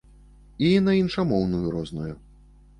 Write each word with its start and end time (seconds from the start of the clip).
І 0.69 0.71
на 0.87 0.95
іншамоўную 1.01 1.63
розную. 1.77 2.13